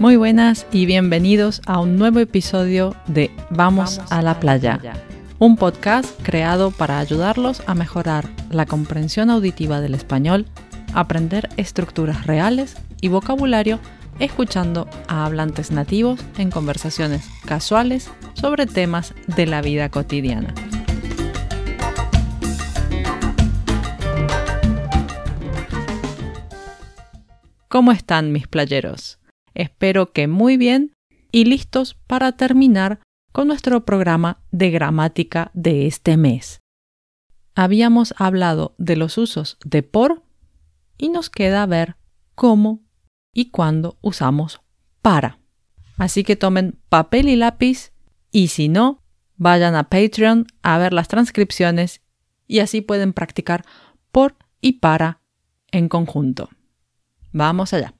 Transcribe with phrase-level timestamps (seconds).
[0.00, 4.80] Muy buenas y bienvenidos a un nuevo episodio de Vamos, a la playa,
[5.38, 10.46] un podcast creado para ayudarlos a mejorar la comprensión auditiva del español,
[10.94, 13.78] aprender estructuras reales y vocabulario
[14.20, 20.54] escuchando a hablantes nativos en conversaciones casuales sobre temas de la vida cotidiana.
[27.68, 29.19] ¿Cómo están mis playeros?
[29.54, 30.92] Espero que muy bien
[31.32, 33.00] y listos para terminar
[33.32, 36.60] con nuestro programa de gramática de este mes.
[37.54, 40.22] Habíamos hablado de los usos de por
[40.98, 41.96] y nos queda ver
[42.34, 42.80] cómo
[43.32, 44.60] y cuándo usamos
[45.02, 45.38] para.
[45.98, 47.92] Así que tomen papel y lápiz
[48.30, 49.02] y si no,
[49.36, 52.00] vayan a Patreon a ver las transcripciones
[52.46, 53.64] y así pueden practicar
[54.10, 55.20] por y para
[55.70, 56.48] en conjunto.
[57.32, 57.94] Vamos allá.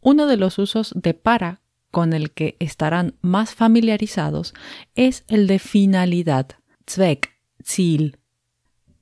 [0.00, 4.54] Uno de los usos de para con el que estarán más familiarizados
[4.94, 6.48] es el de finalidad,
[6.88, 7.30] Zweck,
[7.64, 8.18] Ziel.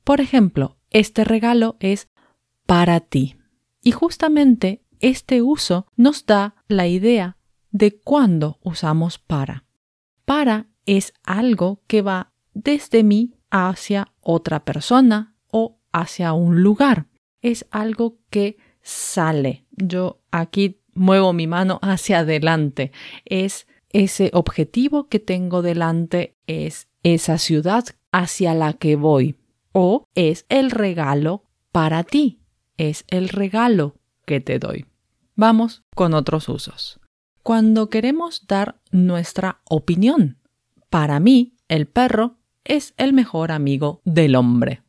[0.05, 2.09] Por ejemplo, este regalo es
[2.67, 3.37] para ti.
[3.83, 7.37] Y justamente este uso nos da la idea
[7.71, 9.65] de cuándo usamos para.
[10.25, 17.07] Para es algo que va desde mí hacia otra persona o hacia un lugar.
[17.41, 19.67] Es algo que sale.
[19.71, 22.93] Yo aquí muevo mi mano hacia adelante.
[23.25, 29.37] Es ese objetivo que tengo delante, es esa ciudad hacia la que voy.
[29.73, 32.41] O es el regalo para ti.
[32.77, 34.87] Es el regalo que te doy.
[35.35, 37.01] Vamos con otros usos.
[37.43, 40.39] Cuando queremos dar nuestra opinión.
[40.91, 44.83] Para mí, el perro es el mejor amigo del hombre.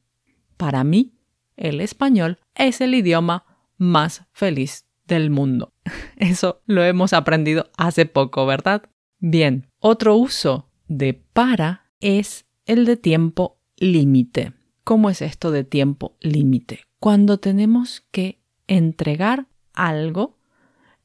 [0.57, 1.13] Para mí,
[1.55, 3.45] el español es el idioma
[3.77, 5.73] más feliz del mundo.
[6.17, 8.83] Eso lo hemos aprendido hace poco, ¿verdad?
[9.19, 14.53] Bien, otro uso de para es el de tiempo límite.
[14.85, 16.81] ¿Cómo es esto de tiempo límite?
[16.99, 20.37] Cuando tenemos que entregar algo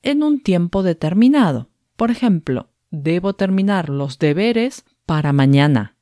[0.03, 1.71] en un tiempo determinado.
[1.97, 5.97] Por ejemplo, debo terminar los deberes para mañana.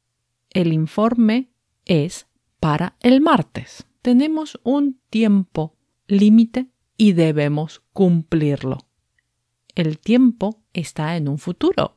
[0.51, 1.51] El informe
[1.85, 2.27] es
[2.61, 3.87] para el martes.
[4.03, 5.77] Tenemos un tiempo
[6.07, 8.87] límite y debemos cumplirlo.
[9.75, 11.97] El tiempo está en un futuro,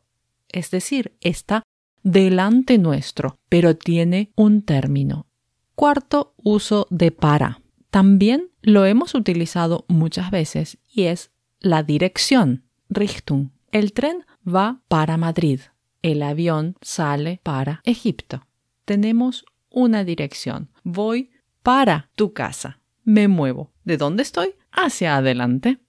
[0.50, 1.64] es decir, está
[2.04, 5.28] delante nuestro, pero tiene un término.
[5.76, 7.62] Cuarto uso de para.
[7.90, 13.50] También lo hemos utilizado muchas veces y es la dirección, Richtung.
[13.72, 15.60] El tren va para Madrid,
[16.02, 18.46] el avión sale para Egipto.
[18.86, 20.70] Tenemos una dirección.
[20.84, 21.32] Voy
[21.64, 22.80] para tu casa.
[23.04, 23.72] Me muevo.
[23.84, 24.54] ¿De dónde estoy?
[24.76, 25.80] Hacia adelante.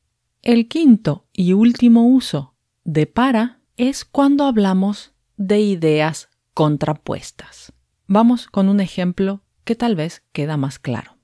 [0.42, 2.54] El quinto y último uso
[2.84, 7.72] de para es cuando hablamos de ideas contrapuestas.
[8.06, 11.18] Vamos con un ejemplo que tal vez queda más claro.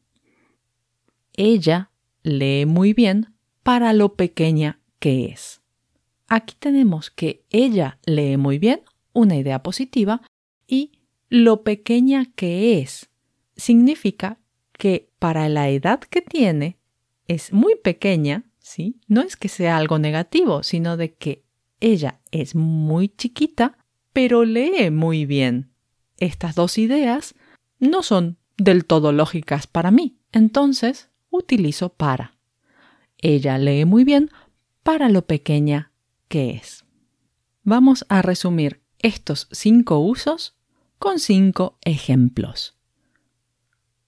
[1.34, 1.90] Ella
[2.22, 5.62] lee muy bien para lo pequeña que es.
[6.28, 10.22] Aquí tenemos que ella lee muy bien, una idea positiva,
[10.66, 10.92] y
[11.28, 13.10] lo pequeña que es
[13.56, 14.38] significa
[14.72, 16.78] que para la edad que tiene
[17.28, 19.00] es muy pequeña, ¿sí?
[19.06, 21.44] No es que sea algo negativo, sino de que
[21.80, 23.78] ella es muy chiquita,
[24.12, 25.72] pero lee muy bien.
[26.18, 27.34] Estas dos ideas
[27.78, 32.36] no son del todo lógicas para mí, entonces utilizo para.
[33.18, 34.30] Ella lee muy bien
[34.82, 35.92] para lo pequeña
[36.28, 36.84] que es.
[37.64, 40.56] Vamos a resumir estos cinco usos
[40.98, 42.76] con cinco ejemplos.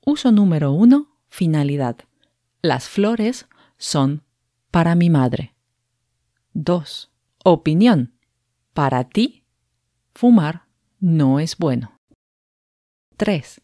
[0.04, 1.96] Uso número uno, finalidad.
[2.64, 4.24] Las flores son
[4.70, 5.54] para mi madre.
[6.54, 7.12] 2.
[7.44, 8.18] Opinión.
[8.72, 9.44] Para ti,
[10.14, 10.66] fumar
[10.98, 12.00] no es bueno.
[13.18, 13.60] 3.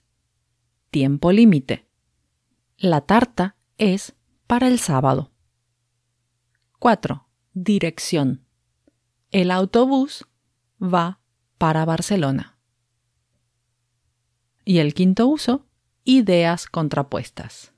[0.91, 1.89] Tiempo límite.
[2.77, 4.15] La tarta es
[4.47, 5.33] para el sábado.
[6.79, 7.27] 4.
[7.55, 8.45] Dirección.
[9.31, 10.29] El autobús
[10.79, 11.23] va
[11.57, 12.59] para Barcelona.
[14.67, 15.65] Y el quinto uso,
[16.05, 17.73] ideas contrapuestas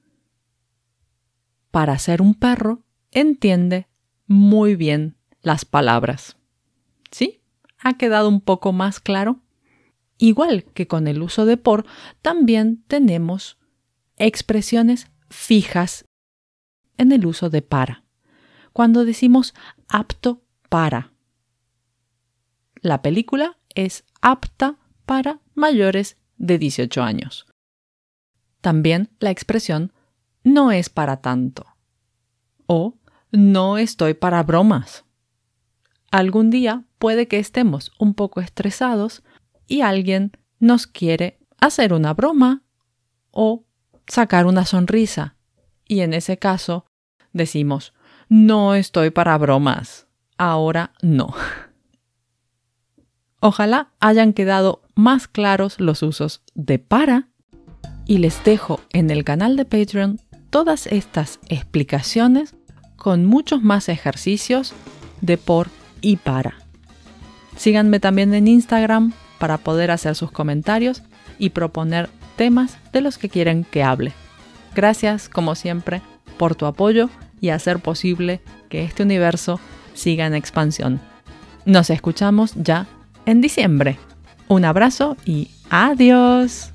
[1.72, 3.88] para ser un perro, entiende
[4.28, 6.36] muy bien las palabras.
[7.10, 7.40] ¿Sí?
[7.78, 9.40] ¿Ha quedado un poco más claro?
[10.18, 11.84] Igual que con el uso de por,
[12.20, 13.58] también tenemos
[14.16, 16.04] expresiones fijas
[16.98, 18.04] en el uso de para.
[18.72, 19.54] Cuando decimos
[19.88, 21.12] apto para.
[22.82, 27.46] La película es apta para mayores de 18 años.
[28.60, 29.92] También la expresión
[30.44, 31.66] no es para tanto.
[32.66, 32.94] O
[33.30, 35.04] no estoy para bromas.
[36.10, 39.22] algún día puede que estemos un poco estresados
[39.66, 42.62] y alguien nos quiere hacer una broma
[43.30, 43.64] o
[44.06, 45.36] sacar una sonrisa.
[45.88, 46.86] Y en ese caso
[47.32, 47.94] decimos,
[48.28, 50.06] no estoy para bromas.
[50.36, 51.34] Ahora no.
[53.40, 57.28] Ojalá hayan quedado más claros los usos de para
[58.06, 60.20] y les dejo en el canal de Patreon
[60.52, 62.54] todas estas explicaciones
[62.96, 64.74] con muchos más ejercicios
[65.22, 65.68] de por
[66.02, 66.54] y para.
[67.56, 71.02] Síganme también en Instagram para poder hacer sus comentarios
[71.38, 74.12] y proponer temas de los que quieren que hable.
[74.74, 76.02] Gracias, como siempre,
[76.36, 77.08] por tu apoyo
[77.40, 79.58] y hacer posible que este universo
[79.94, 81.00] siga en expansión.
[81.64, 82.86] Nos escuchamos ya
[83.24, 83.98] en diciembre.
[84.48, 86.72] Un abrazo y adiós.